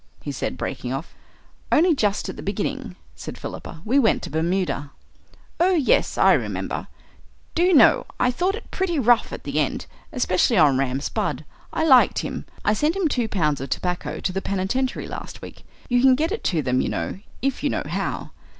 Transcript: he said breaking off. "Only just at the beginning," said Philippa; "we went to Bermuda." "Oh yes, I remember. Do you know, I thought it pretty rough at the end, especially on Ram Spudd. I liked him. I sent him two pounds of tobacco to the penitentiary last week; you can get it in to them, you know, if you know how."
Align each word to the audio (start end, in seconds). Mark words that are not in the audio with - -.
he 0.23 0.31
said 0.31 0.57
breaking 0.57 0.91
off. 0.91 1.13
"Only 1.71 1.93
just 1.93 2.27
at 2.27 2.35
the 2.35 2.41
beginning," 2.41 2.95
said 3.15 3.37
Philippa; 3.37 3.83
"we 3.85 3.99
went 3.99 4.23
to 4.23 4.31
Bermuda." 4.31 4.89
"Oh 5.59 5.73
yes, 5.75 6.17
I 6.17 6.33
remember. 6.33 6.87
Do 7.53 7.61
you 7.61 7.75
know, 7.75 8.07
I 8.19 8.31
thought 8.31 8.55
it 8.55 8.71
pretty 8.71 8.97
rough 8.97 9.31
at 9.31 9.43
the 9.43 9.59
end, 9.59 9.85
especially 10.11 10.57
on 10.57 10.79
Ram 10.79 11.01
Spudd. 11.01 11.45
I 11.71 11.83
liked 11.85 12.17
him. 12.25 12.45
I 12.65 12.73
sent 12.73 12.95
him 12.95 13.07
two 13.07 13.27
pounds 13.27 13.61
of 13.61 13.69
tobacco 13.69 14.19
to 14.21 14.33
the 14.33 14.41
penitentiary 14.41 15.05
last 15.07 15.43
week; 15.43 15.67
you 15.87 16.01
can 16.01 16.15
get 16.15 16.31
it 16.31 16.39
in 16.47 16.57
to 16.57 16.61
them, 16.63 16.81
you 16.81 16.89
know, 16.89 17.19
if 17.43 17.61
you 17.63 17.69
know 17.69 17.83
how." 17.85 18.31